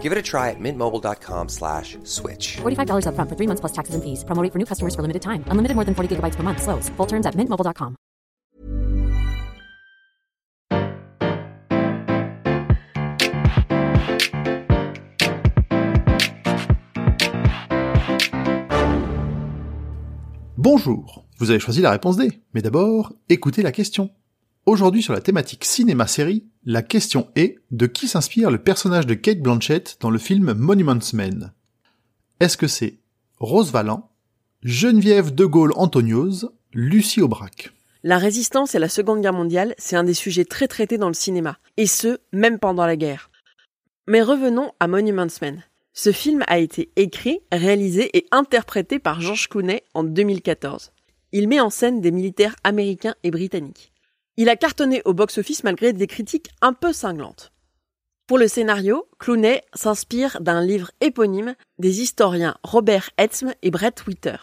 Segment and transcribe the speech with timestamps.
[0.00, 2.56] Give it a try at mintmobile.com slash switch.
[2.62, 4.24] $45 upfront for three months plus taxes and fees.
[4.24, 5.44] Promo rate for new customers for limited time.
[5.48, 6.62] Unlimited more than 40 gigabytes per month.
[6.62, 6.88] Slows.
[6.96, 7.96] Full terms at mintmobile.com.
[20.62, 24.10] Bonjour, vous avez choisi la réponse D, mais d'abord, écoutez la question.
[24.66, 29.40] Aujourd'hui sur la thématique cinéma-série, la question est de qui s'inspire le personnage de Kate
[29.40, 31.52] Blanchett dans le film Monuments Men?
[32.38, 32.98] Est-ce que c'est
[33.38, 34.10] Rose Valland,
[34.62, 37.72] Geneviève de Gaulle Antoniose, Lucie Aubrac?
[38.02, 41.14] La résistance et la Seconde Guerre mondiale, c'est un des sujets très traités dans le
[41.14, 43.30] cinéma, et ce, même pendant la guerre.
[44.06, 45.64] Mais revenons à Monuments Men.
[45.92, 50.92] Ce film a été écrit, réalisé et interprété par George Clooney en 2014.
[51.32, 53.92] Il met en scène des militaires américains et britanniques.
[54.40, 57.52] Il a cartonné au box-office malgré des critiques un peu cinglantes.
[58.26, 64.36] Pour le scénario, Clooney s'inspire d'un livre éponyme des historiens Robert Etzm et Brett Witter.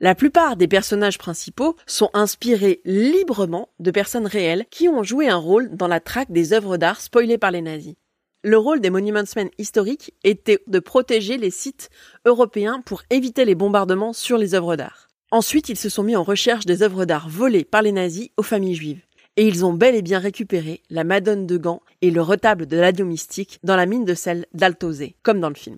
[0.00, 5.36] La plupart des personnages principaux sont inspirés librement de personnes réelles qui ont joué un
[5.36, 7.94] rôle dans la traque des œuvres d'art spoilées par les nazis.
[8.42, 11.90] Le rôle des Monuments Men historiques était de protéger les sites
[12.24, 15.06] européens pour éviter les bombardements sur les œuvres d'art.
[15.30, 18.42] Ensuite, ils se sont mis en recherche des œuvres d'art volées par les nazis aux
[18.42, 19.02] familles juives.
[19.38, 22.76] Et ils ont bel et bien récupéré la Madone de Gand et le retable de
[22.76, 25.76] l'adieu mystique dans la mine de sel d'Altozé, comme dans le film.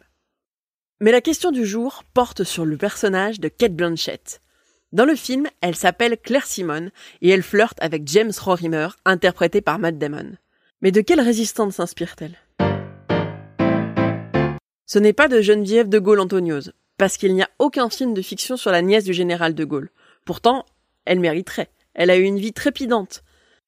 [0.98, 4.41] Mais la question du jour porte sur le personnage de Kate Blanchett.
[4.92, 6.88] Dans le film, elle s'appelle Claire Simon
[7.20, 10.38] et elle flirte avec James Rorimer, interprété par Matt Damon.
[10.81, 12.38] Mais de quelle résistante s'inspire-t-elle?
[14.86, 18.22] Ce n'est pas de Geneviève de Gaulle Antoniose, parce qu'il n'y a aucun film de
[18.22, 19.91] fiction sur la nièce du général de Gaulle.
[20.25, 20.65] Pourtant,
[21.04, 21.69] elle mériterait.
[21.92, 23.22] Elle a eu une vie trépidante.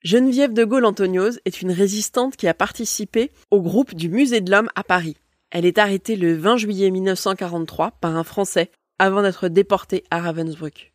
[0.05, 4.51] Geneviève de Gaulle Antoniose est une résistante qui a participé au groupe du Musée de
[4.51, 5.17] l'Homme à Paris.
[5.53, 10.93] Elle est arrêtée le 20 juillet 1943 par un Français avant d'être déportée à Ravensbrück.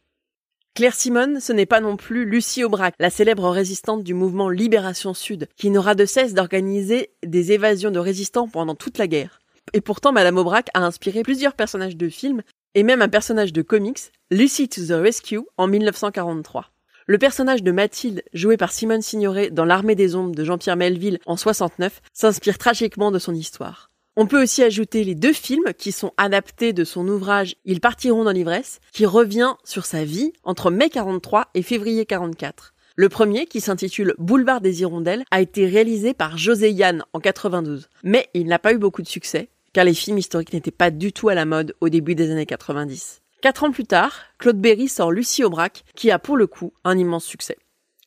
[0.76, 5.14] Claire Simon, ce n'est pas non plus Lucie Aubrac, la célèbre résistante du mouvement Libération
[5.14, 9.40] Sud, qui n'aura de cesse d'organiser des évasions de résistants pendant toute la guerre.
[9.72, 12.42] Et pourtant, Madame Aubrac a inspiré plusieurs personnages de films
[12.76, 16.72] et même un personnage de comics, Lucy to the Rescue, en 1943.
[17.10, 21.20] Le personnage de Mathilde, joué par Simone Signoret dans L'armée des ombres de Jean-Pierre Melville
[21.26, 23.92] en 69, s'inspire tragiquement de son histoire.
[24.18, 28.26] On peut aussi ajouter les deux films qui sont adaptés de son ouvrage Ils partiront
[28.26, 32.74] dans l'ivresse, qui revient sur sa vie entre mai 43 et février 44.
[32.98, 37.88] Le premier, qui s'intitule Boulevard des Hirondelles, a été réalisé par José Yann en 92.
[38.04, 41.14] Mais il n'a pas eu beaucoup de succès, car les films historiques n'étaient pas du
[41.14, 43.22] tout à la mode au début des années 90.
[43.42, 46.98] Quatre ans plus tard, Claude Berry sort Lucie Aubrac, qui a pour le coup un
[46.98, 47.58] immense succès.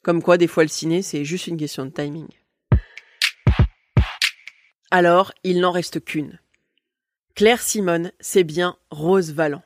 [0.03, 2.27] Comme quoi, des fois, le ciné, c'est juste une question de timing.
[4.91, 6.41] Alors, il n'en reste qu'une.
[7.37, 9.63] Claire Simone, c'est bien Rose Valland.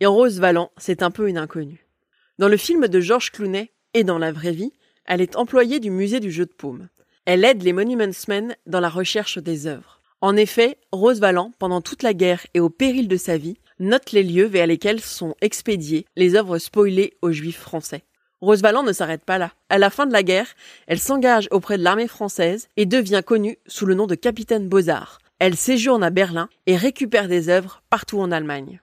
[0.00, 1.86] Et Rose Valland, c'est un peu une inconnue.
[2.38, 4.72] Dans le film de Georges Clooney et dans la vraie vie,
[5.04, 6.88] elle est employée du musée du jeu de paume.
[7.26, 10.00] Elle aide les Monuments Men dans la recherche des œuvres.
[10.22, 14.12] En effet, Rose Valland, pendant toute la guerre et au péril de sa vie, note
[14.12, 18.02] les lieux vers lesquels sont expédiées les œuvres spoilées aux juifs français.
[18.40, 19.52] Rose Valland ne s'arrête pas là.
[19.68, 20.54] À la fin de la guerre,
[20.86, 25.18] elle s'engage auprès de l'armée française et devient connue sous le nom de capitaine Beaux-Arts.
[25.38, 28.80] Elle séjourne à Berlin et récupère des œuvres partout en Allemagne.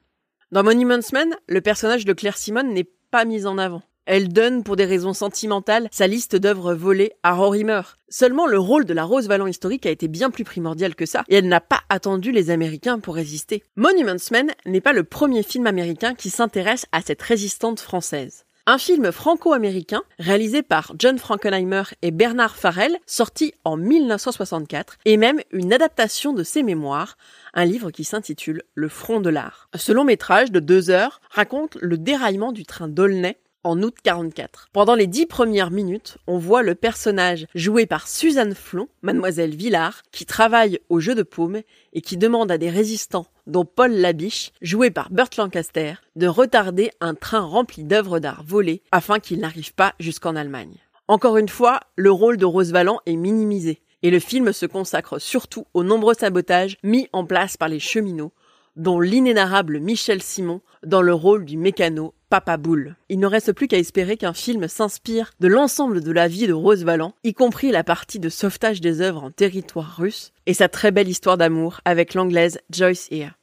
[0.51, 3.83] Dans Monuments Men, le personnage de Claire Simon n'est pas mis en avant.
[4.05, 7.81] Elle donne, pour des raisons sentimentales, sa liste d'œuvres volées à Rorimer.
[8.09, 11.23] Seulement, le rôle de la Rose Valland historique a été bien plus primordial que ça,
[11.29, 13.63] et elle n'a pas attendu les Américains pour résister.
[13.75, 18.45] Monuments Men n'est pas le premier film américain qui s'intéresse à cette résistante française.
[18.67, 25.41] Un film franco-américain réalisé par John Frankenheimer et Bernard Farrell, sorti en 1964, et même
[25.51, 27.17] une adaptation de ses mémoires,
[27.53, 29.69] un livre qui s'intitule Le front de l'art.
[29.75, 34.69] Ce long métrage de deux heures raconte le déraillement du train d'Aulnay en août 44.
[34.73, 40.03] Pendant les dix premières minutes, on voit le personnage joué par Suzanne Flon, mademoiselle Villard,
[40.11, 41.61] qui travaille au jeu de paume
[41.93, 46.91] et qui demande à des résistants, dont Paul Labiche, joué par Burt Lancaster, de retarder
[46.99, 50.77] un train rempli d'œuvres d'art volées afin qu'il n'arrive pas jusqu'en Allemagne.
[51.07, 55.19] Encore une fois, le rôle de Rose Valland est minimisé et le film se consacre
[55.19, 58.33] surtout aux nombreux sabotages mis en place par les cheminots
[58.75, 62.95] dont l'inénarrable Michel Simon dans le rôle du mécano Papa Boule.
[63.09, 66.53] Il ne reste plus qu'à espérer qu'un film s'inspire de l'ensemble de la vie de
[66.53, 70.69] Rose Valland, y compris la partie de sauvetage des œuvres en territoire russe et sa
[70.69, 73.33] très belle histoire d'amour avec l'anglaise Joyce Eyre.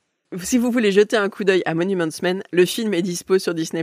[0.42, 3.54] Si vous voulez jeter un coup d'œil à Monuments Men, le film est dispo sur
[3.54, 3.82] Disney+.